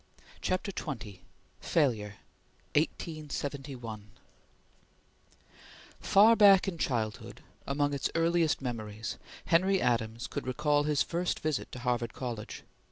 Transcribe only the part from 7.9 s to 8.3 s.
its